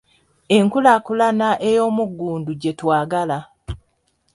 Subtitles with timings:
[0.57, 3.39] Enkulaakulana ey'omuggundu gye twagala.